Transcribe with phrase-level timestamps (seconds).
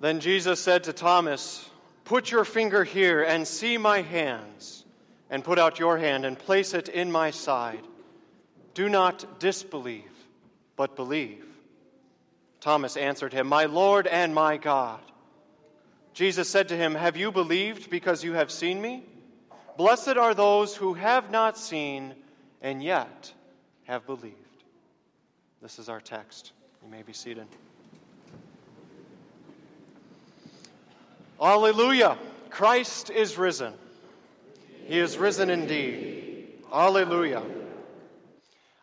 [0.00, 1.68] Then Jesus said to Thomas,
[2.04, 4.84] Put your finger here and see my hands,
[5.28, 7.86] and put out your hand and place it in my side.
[8.74, 10.10] Do not disbelieve,
[10.74, 11.44] but believe.
[12.60, 15.00] Thomas answered him, My Lord and my God.
[16.14, 19.04] Jesus said to him, Have you believed because you have seen me?
[19.76, 22.14] Blessed are those who have not seen
[22.60, 23.32] and yet
[23.84, 24.34] have believed.
[25.62, 26.52] This is our text.
[26.82, 27.46] You may be seated.
[31.40, 32.18] Alleluia!
[32.50, 33.72] Christ is risen.
[34.84, 36.48] He is risen indeed.
[36.70, 37.42] Alleluia.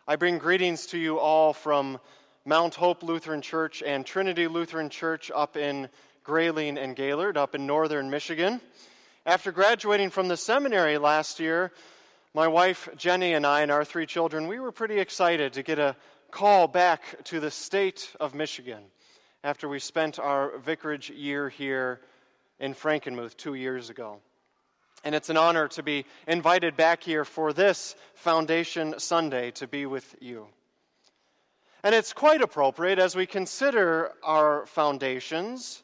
[0.08, 2.00] I bring greetings to you all from
[2.44, 5.88] Mount Hope Lutheran Church and Trinity Lutheran Church up in
[6.24, 8.60] Grayling and Gaylord, up in northern Michigan.
[9.24, 11.70] After graduating from the seminary last year,
[12.34, 15.78] my wife Jenny and I and our three children, we were pretty excited to get
[15.78, 15.94] a
[16.32, 18.82] call back to the state of Michigan
[19.44, 22.00] after we spent our vicarage year here
[22.60, 24.20] in Frankenmuth two years ago.
[25.04, 29.86] And it's an honor to be invited back here for this Foundation Sunday to be
[29.86, 30.48] with you.
[31.84, 35.82] And it's quite appropriate as we consider our foundations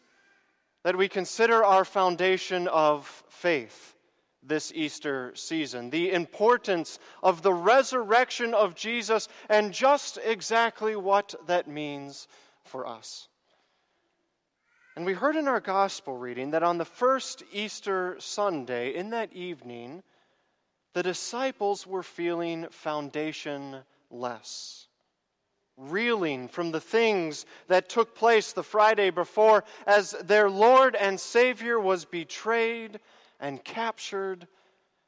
[0.84, 3.96] that we consider our foundation of faith
[4.42, 11.66] this Easter season, the importance of the resurrection of Jesus, and just exactly what that
[11.66, 12.28] means
[12.62, 13.28] for us.
[14.96, 19.32] And we heard in our gospel reading that on the first Easter Sunday, in that
[19.32, 20.04] evening,
[20.92, 24.86] the disciples were feeling foundationless,
[25.76, 31.80] reeling from the things that took place the Friday before as their Lord and Savior
[31.80, 33.00] was betrayed
[33.40, 34.46] and captured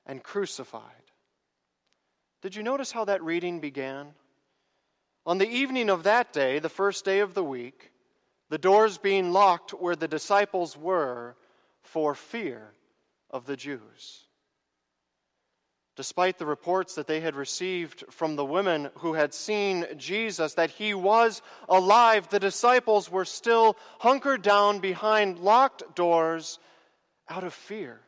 [0.05, 0.83] and crucified.
[2.43, 4.09] Did you notice how that reading began?
[5.25, 7.93] On the evening of that day, the first day of the week,
[8.49, 11.37] the doors being locked where the disciples were
[11.83, 12.73] for fear
[13.31, 14.27] of the Jews.
[15.97, 20.71] Despite the reports that they had received from the women who had seen Jesus, that
[20.71, 21.41] he was
[21.71, 26.59] alive, the disciples were still hunkered down behind locked doors
[27.31, 28.03] out of fear.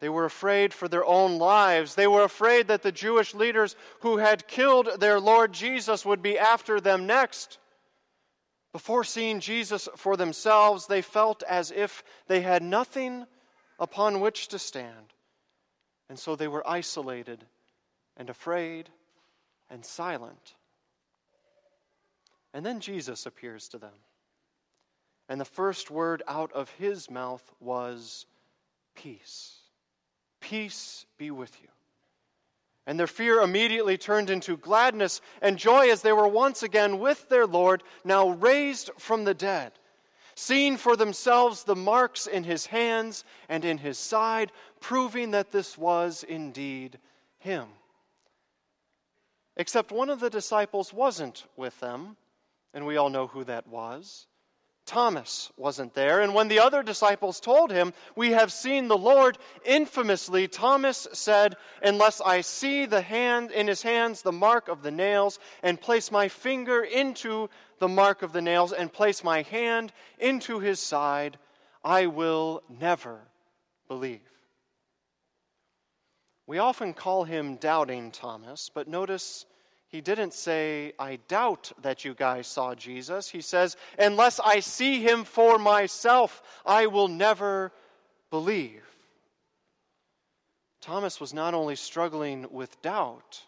[0.00, 1.94] They were afraid for their own lives.
[1.94, 6.38] They were afraid that the Jewish leaders who had killed their Lord Jesus would be
[6.38, 7.58] after them next.
[8.72, 13.26] Before seeing Jesus for themselves, they felt as if they had nothing
[13.78, 15.14] upon which to stand.
[16.08, 17.44] And so they were isolated
[18.16, 18.90] and afraid
[19.70, 20.54] and silent.
[22.52, 23.94] And then Jesus appears to them.
[25.28, 28.26] And the first word out of his mouth was
[28.94, 29.56] peace.
[30.40, 31.68] Peace be with you.
[32.88, 37.28] And their fear immediately turned into gladness and joy as they were once again with
[37.28, 39.72] their Lord, now raised from the dead,
[40.34, 45.76] seeing for themselves the marks in his hands and in his side, proving that this
[45.76, 46.98] was indeed
[47.40, 47.66] him.
[49.58, 52.16] Except one of the disciples wasn't with them,
[52.72, 54.26] and we all know who that was.
[54.88, 56.22] Thomas wasn't there.
[56.22, 61.56] And when the other disciples told him, We have seen the Lord, infamously, Thomas said,
[61.82, 66.10] Unless I see the hand in his hands the mark of the nails, and place
[66.10, 71.38] my finger into the mark of the nails, and place my hand into his side,
[71.84, 73.20] I will never
[73.88, 74.22] believe.
[76.46, 79.44] We often call him doubting Thomas, but notice
[79.88, 83.30] he didn't say, I doubt that you guys saw Jesus.
[83.30, 87.72] He says, Unless I see him for myself, I will never
[88.30, 88.84] believe.
[90.82, 93.42] Thomas was not only struggling with doubt,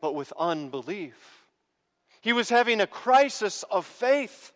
[0.00, 1.46] but with unbelief.
[2.20, 4.52] He was having a crisis of faith.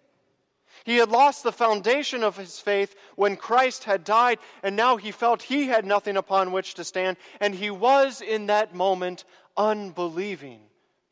[0.85, 5.11] He had lost the foundation of his faith when Christ had died, and now he
[5.11, 9.25] felt he had nothing upon which to stand, and he was in that moment
[9.57, 10.68] unbelieving.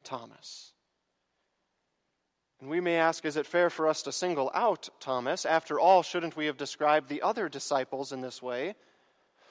[0.06, 0.72] Thomas.
[2.60, 5.44] And we may ask, is it fair for us to single out Thomas?
[5.44, 8.74] After all, shouldn't we have described the other disciples in this way?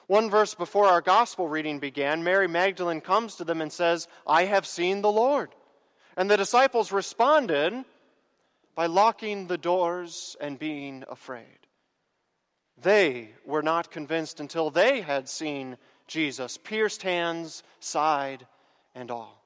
[0.08, 4.46] One verse before our gospel reading began, Mary Magdalene comes to them and says, I
[4.46, 5.50] have seen the Lord.
[6.16, 7.84] And the disciples responded
[8.74, 11.44] by locking the doors and being afraid.
[12.80, 15.76] They were not convinced until they had seen
[16.06, 18.46] Jesus, pierced hands, side,
[18.94, 19.45] and all.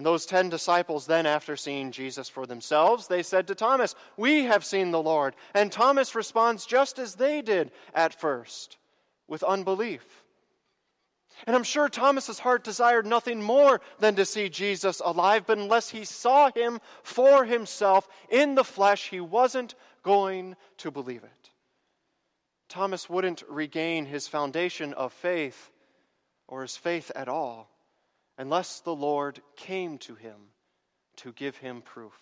[0.00, 4.44] And those ten disciples, then, after seeing Jesus for themselves, they said to Thomas, We
[4.44, 5.36] have seen the Lord.
[5.52, 8.78] And Thomas responds just as they did at first,
[9.28, 10.24] with unbelief.
[11.46, 15.90] And I'm sure Thomas's heart desired nothing more than to see Jesus alive, but unless
[15.90, 21.50] he saw him for himself in the flesh, he wasn't going to believe it.
[22.70, 25.70] Thomas wouldn't regain his foundation of faith
[26.48, 27.69] or his faith at all
[28.38, 30.36] unless the Lord came to him
[31.16, 32.12] to give him proof.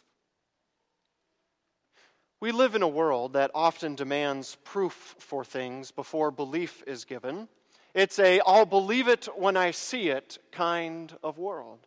[2.41, 7.49] We live in a world that often demands proof for things before belief is given.
[7.95, 11.87] It's a I'll believe it when I see it kind of world.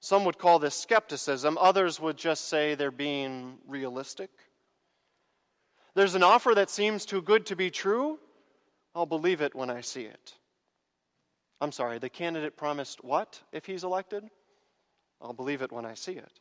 [0.00, 4.30] Some would call this skepticism, others would just say they're being realistic.
[5.94, 8.18] There's an offer that seems too good to be true.
[8.94, 10.34] I'll believe it when I see it.
[11.60, 14.24] I'm sorry, the candidate promised what if he's elected?
[15.20, 16.40] I'll believe it when I see it.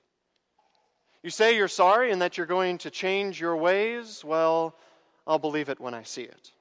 [1.23, 4.23] You say you're sorry and that you're going to change your ways?
[4.23, 4.75] Well,
[5.25, 6.51] I'll believe it when I see it.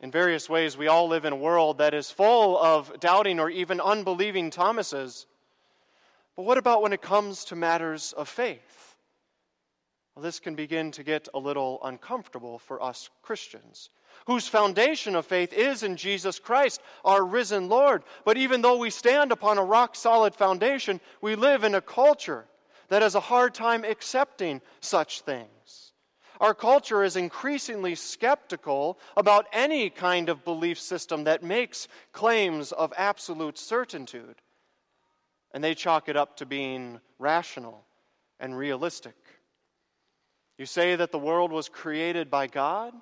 [0.00, 3.50] In various ways, we all live in a world that is full of doubting or
[3.50, 5.26] even unbelieving Thomases.
[6.36, 8.89] But what about when it comes to matters of faith?
[10.14, 13.90] Well, this can begin to get a little uncomfortable for us Christians,
[14.26, 18.02] whose foundation of faith is in Jesus Christ, our risen Lord.
[18.24, 22.46] But even though we stand upon a rock solid foundation, we live in a culture
[22.88, 25.92] that has a hard time accepting such things.
[26.40, 32.92] Our culture is increasingly skeptical about any kind of belief system that makes claims of
[32.96, 34.36] absolute certitude.
[35.52, 37.84] And they chalk it up to being rational
[38.40, 39.14] and realistic.
[40.60, 42.92] You say that the world was created by God?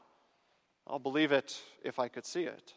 [0.86, 2.72] I'll believe it if I could see it.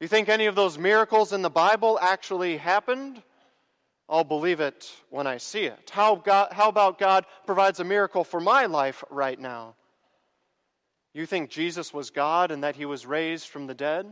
[0.00, 3.22] You think any of those miracles in the Bible actually happened?
[4.08, 5.90] I'll believe it when I see it.
[5.90, 9.76] How, God, how about God provides a miracle for my life right now?
[11.14, 14.08] You think Jesus was God and that he was raised from the dead?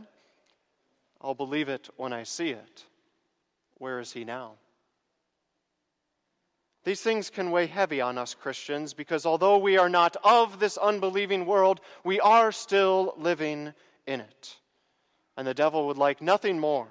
[1.19, 2.85] I'll believe it when I see it.
[3.79, 4.53] Where is he now?
[6.83, 10.77] These things can weigh heavy on us Christians because although we are not of this
[10.77, 13.73] unbelieving world, we are still living
[14.07, 14.57] in it.
[15.37, 16.87] And the devil would like nothing more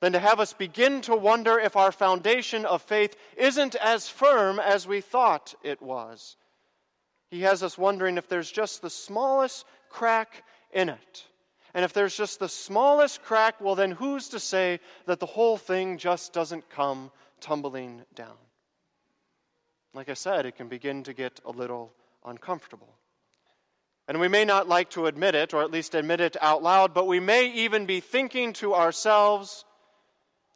[0.00, 4.60] than to have us begin to wonder if our foundation of faith isn't as firm
[4.60, 6.36] as we thought it was.
[7.30, 11.24] He has us wondering if there's just the smallest crack in it.
[11.74, 15.56] And if there's just the smallest crack, well, then who's to say that the whole
[15.56, 17.10] thing just doesn't come
[17.40, 18.36] tumbling down?
[19.94, 21.92] Like I said, it can begin to get a little
[22.24, 22.94] uncomfortable.
[24.06, 26.94] And we may not like to admit it, or at least admit it out loud,
[26.94, 29.64] but we may even be thinking to ourselves,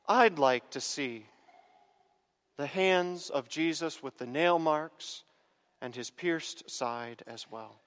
[0.09, 1.27] I'd like to see
[2.57, 5.25] the hands of Jesus with the nail marks
[5.81, 7.81] and his pierced side as well.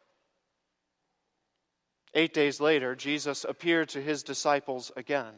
[2.13, 5.33] Eight days later, Jesus appeared to his disciples again,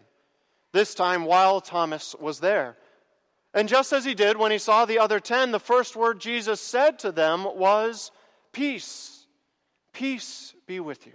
[0.73, 2.77] this time while Thomas was there.
[3.53, 6.61] And just as he did when he saw the other ten, the first word Jesus
[6.61, 8.11] said to them was,
[8.51, 9.25] Peace,
[9.93, 11.13] peace be with you.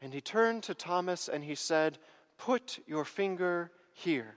[0.00, 1.98] And he turned to Thomas and he said,
[2.38, 4.36] Put your finger here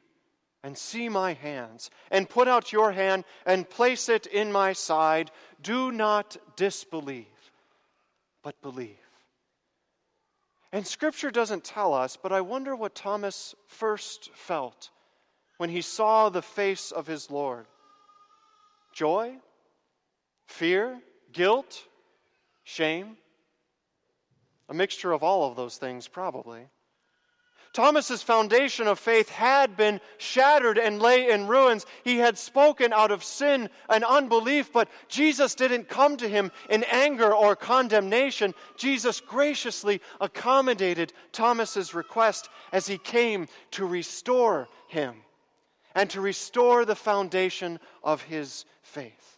[0.63, 5.31] and see my hands, and put out your hand and place it in my side.
[5.61, 7.25] Do not disbelieve,
[8.43, 8.97] but believe.
[10.71, 14.91] And Scripture doesn't tell us, but I wonder what Thomas first felt
[15.61, 17.67] when he saw the face of his Lord
[18.93, 19.35] joy,
[20.47, 20.99] fear,
[21.31, 21.83] guilt,
[22.63, 23.15] shame.
[24.69, 26.61] A mixture of all of those things, probably.
[27.73, 31.85] Thomas's foundation of faith had been shattered and lay in ruins.
[32.03, 36.83] He had spoken out of sin and unbelief, but Jesus didn't come to him in
[36.85, 38.55] anger or condemnation.
[38.77, 45.21] Jesus graciously accommodated Thomas's request as he came to restore him
[45.95, 49.37] and to restore the foundation of his faith.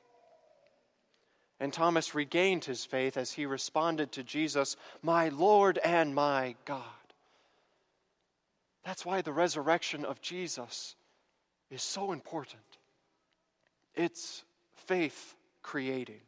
[1.60, 6.84] And Thomas regained his faith as he responded to Jesus, My Lord and my God.
[8.84, 10.96] That's why the resurrection of Jesus
[11.72, 12.62] is so important.
[13.96, 14.44] It's
[14.76, 16.22] faith creating.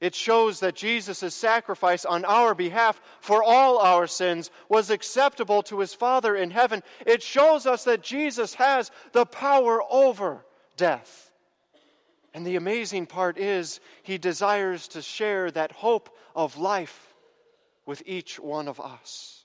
[0.00, 5.80] It shows that Jesus' sacrifice on our behalf for all our sins was acceptable to
[5.80, 6.82] his Father in heaven.
[7.06, 10.44] It shows us that Jesus has the power over
[10.76, 11.30] death.
[12.34, 17.14] And the amazing part is, he desires to share that hope of life
[17.86, 19.44] with each one of us.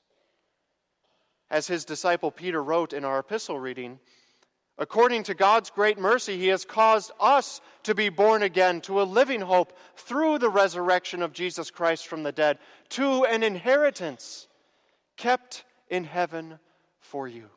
[1.51, 3.99] As his disciple Peter wrote in our epistle reading,
[4.79, 9.03] according to God's great mercy, he has caused us to be born again to a
[9.03, 12.57] living hope through the resurrection of Jesus Christ from the dead,
[12.89, 14.47] to an inheritance
[15.17, 16.57] kept in heaven
[17.01, 17.49] for you.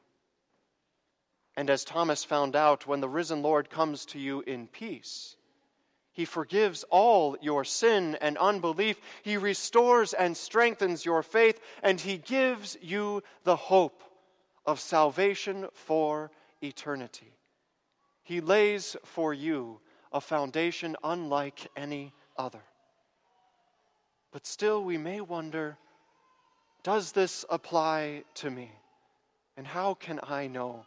[1.57, 5.37] And as Thomas found out, when the risen Lord comes to you in peace,
[6.13, 9.01] he forgives all your sin and unbelief.
[9.23, 14.03] He restores and strengthens your faith, and He gives you the hope
[14.67, 16.31] of salvation for
[16.63, 17.33] eternity.
[18.23, 19.81] He lays for you
[20.13, 22.63] a foundation unlike any other.
[24.33, 25.77] But still, we may wonder
[26.83, 28.73] does this apply to me?
[29.57, 30.87] And how can I know?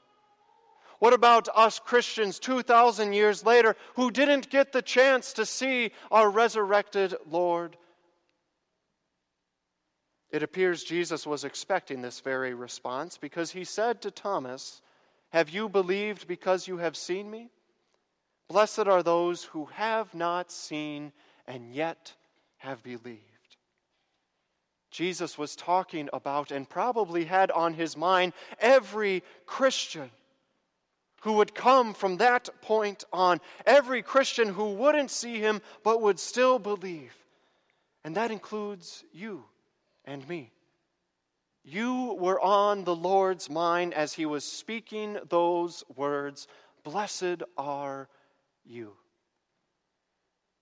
[1.00, 6.30] What about us Christians 2,000 years later who didn't get the chance to see our
[6.30, 7.78] resurrected Lord?
[10.32, 14.82] It appears Jesus was expecting this very response because he said to Thomas,
[15.36, 17.50] Have you believed because you have seen me?
[18.48, 21.12] Blessed are those who have not seen
[21.46, 22.14] and yet
[22.56, 23.58] have believed.
[24.92, 30.10] Jesus was talking about and probably had on his mind every Christian
[31.24, 33.42] who would come from that point on.
[33.66, 37.14] Every Christian who wouldn't see him but would still believe.
[38.06, 39.44] And that includes you
[40.06, 40.54] and me.
[41.66, 46.48] You were on the Lord's mind as he was speaking those words
[46.84, 48.08] Blessed are
[48.64, 48.94] you.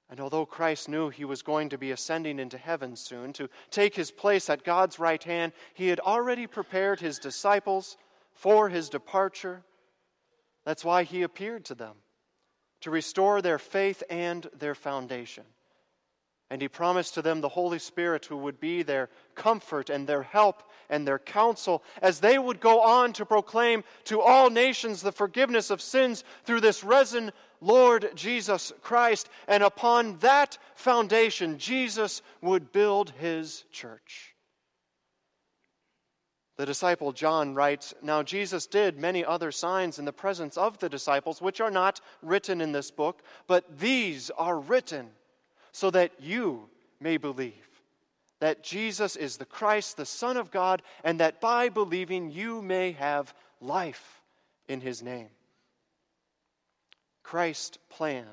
[0.10, 3.96] And although Christ knew he was going to be ascending into heaven soon to take
[3.96, 7.98] his place at God's right hand, he had already prepared his disciples
[8.32, 9.64] for his departure
[10.66, 11.96] that's why he appeared to them,
[12.82, 15.44] to restore their faith and their foundation.
[16.50, 20.24] And he promised to them the Holy Spirit who would be their comfort and their
[20.24, 20.64] help
[20.94, 25.72] and their counsel as they would go on to proclaim to all nations the forgiveness
[25.72, 27.32] of sins through this risen
[27.62, 29.28] Lord Jesus Christ.
[29.48, 34.36] And upon that foundation, Jesus would build his church.
[36.58, 40.90] The disciple John writes Now Jesus did many other signs in the presence of the
[40.90, 45.10] disciples, which are not written in this book, but these are written
[45.72, 46.70] so that you
[47.00, 47.73] may believe
[48.44, 52.92] that Jesus is the Christ, the Son of God, and that by believing you may
[52.92, 54.22] have life
[54.68, 55.30] in his name.
[57.24, 58.28] Christ planned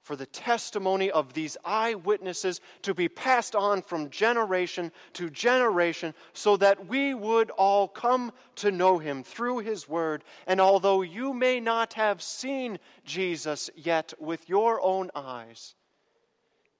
[0.00, 6.56] for the testimony of these eyewitnesses to be passed on from generation to generation so
[6.56, 10.24] that we would all come to know him through his word.
[10.46, 15.74] And although you may not have seen Jesus yet with your own eyes,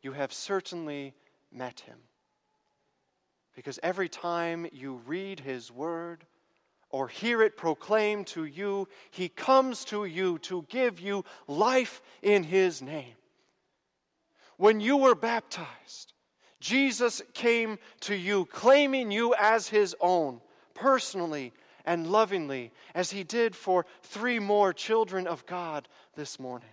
[0.00, 1.12] you have certainly
[1.52, 1.98] met him.
[3.60, 6.24] Because every time you read his word,
[6.88, 12.42] or hear it proclaimed to you, he comes to you to give you life in
[12.42, 13.12] his name.
[14.56, 16.14] When you were baptized,
[16.58, 20.40] Jesus came to you, claiming you as his own,
[20.72, 21.52] personally
[21.84, 25.86] and lovingly, as he did for three more children of God
[26.16, 26.70] this morning.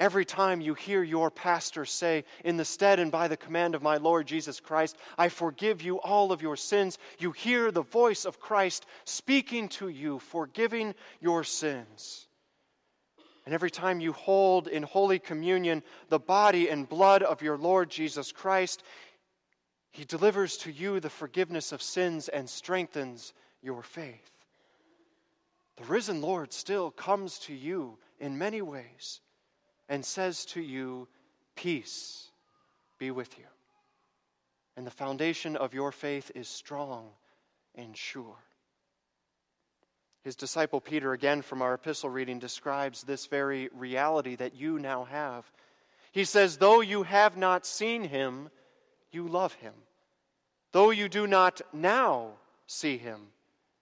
[0.00, 3.82] Every time you hear your pastor say, In the stead and by the command of
[3.82, 8.24] my Lord Jesus Christ, I forgive you all of your sins, you hear the voice
[8.24, 12.26] of Christ speaking to you, forgiving your sins.
[13.44, 17.88] And every time you hold in Holy Communion the body and blood of your Lord
[17.88, 18.82] Jesus Christ,
[19.92, 23.32] He delivers to you the forgiveness of sins and strengthens
[23.62, 24.32] your faith.
[25.76, 29.20] The risen Lord still comes to you in many ways
[29.88, 31.08] and says to you,
[31.56, 32.28] Peace
[32.98, 33.44] be with you.
[34.76, 37.10] And the foundation of your faith is strong
[37.76, 38.36] and sure.
[40.22, 45.04] His disciple Peter, again from our epistle reading, describes this very reality that you now
[45.04, 45.44] have.
[46.12, 48.48] He says, Though you have not seen him,
[49.12, 49.74] you love him.
[50.72, 52.30] Though you do not now
[52.66, 53.20] see him,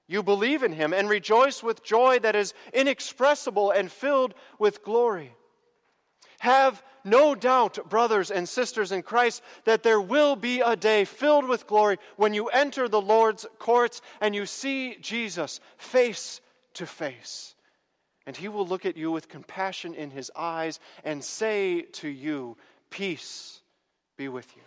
[0.09, 5.33] you believe in him and rejoice with joy that is inexpressible and filled with glory.
[6.43, 11.47] Have no doubt, brothers and sisters in Christ, that there will be a day filled
[11.47, 16.41] with glory when you enter the Lord's courts and you see Jesus face
[16.75, 17.55] to face.
[18.27, 22.57] And he will look at you with compassion in his eyes and say to you,
[22.91, 23.61] Peace
[24.17, 24.63] be with you.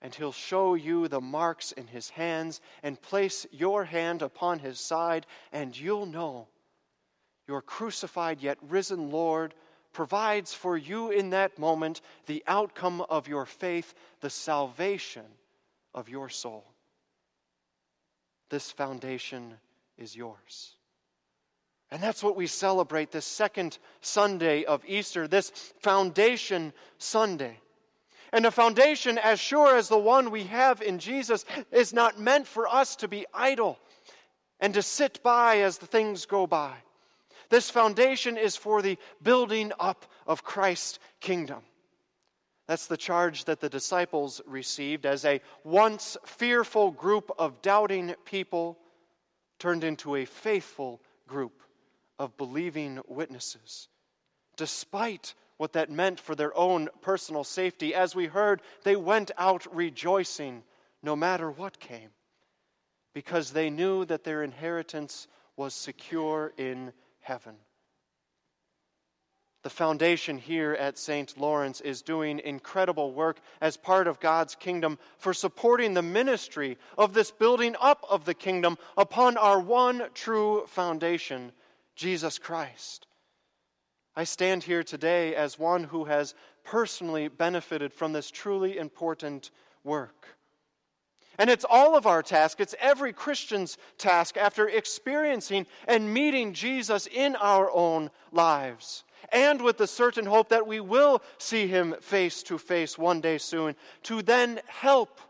[0.00, 4.80] And he'll show you the marks in his hands and place your hand upon his
[4.80, 6.48] side, and you'll know
[7.46, 9.52] your crucified yet risen Lord
[9.96, 15.24] provides for you in that moment the outcome of your faith, the salvation
[15.94, 16.66] of your soul.
[18.50, 19.54] This foundation
[19.96, 20.74] is yours.
[21.90, 25.48] And that's what we celebrate this second Sunday of Easter, this
[25.80, 27.58] Foundation Sunday.
[28.34, 32.46] And a foundation as sure as the one we have in Jesus is not meant
[32.46, 33.78] for us to be idle
[34.60, 36.74] and to sit by as the things go by.
[37.48, 41.62] This foundation is for the building up of Christ's kingdom.
[42.66, 48.78] That's the charge that the disciples received as a once fearful group of doubting people
[49.58, 51.62] turned into a faithful group
[52.18, 53.88] of believing witnesses.
[54.56, 59.74] Despite what that meant for their own personal safety, as we heard, they went out
[59.74, 60.62] rejoicing
[61.02, 62.10] no matter what came,
[63.14, 66.92] because they knew that their inheritance was secure in
[67.26, 67.56] heaven.
[69.64, 71.36] The foundation here at St.
[71.36, 77.14] Lorenz is doing incredible work as part of God's kingdom for supporting the ministry of
[77.14, 81.50] this building up of the kingdom upon our one true foundation,
[81.96, 83.08] Jesus Christ.
[84.14, 89.50] I stand here today as one who has personally benefited from this truly important
[89.82, 90.28] work.
[91.38, 97.06] And it's all of our task, it's every Christian's task after experiencing and meeting Jesus
[97.06, 99.04] in our own lives.
[99.32, 103.38] And with the certain hope that we will see him face to face one day
[103.38, 103.74] soon,
[104.04, 105.20] to then help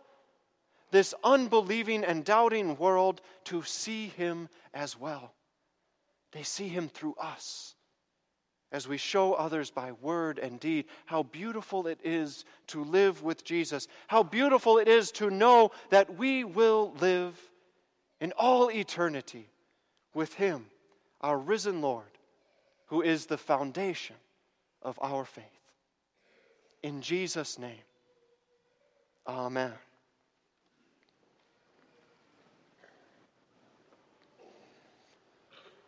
[0.91, 5.33] this unbelieving and doubting world to see him as well.
[6.33, 7.76] They see him through us
[8.73, 13.45] as we show others by word and deed how beautiful it is to live with
[13.45, 17.39] Jesus, how beautiful it is to know that we will live
[18.21, 19.49] in all eternity
[20.15, 20.67] with him,
[21.21, 22.05] our risen Lord
[22.87, 24.17] who is the foundation
[24.83, 25.45] of our faith.
[26.83, 27.83] In Jesus' name,
[29.27, 29.73] Amen.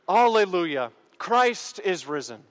[0.08, 0.90] Alleluia.
[1.18, 2.42] Christ is risen.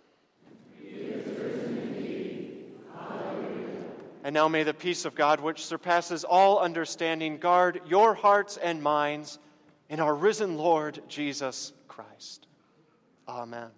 [4.27, 8.84] And now may the peace of God, which surpasses all understanding, guard your hearts and
[8.84, 9.39] minds
[9.88, 12.46] in our risen Lord Jesus Christ.
[13.25, 13.69] Amen.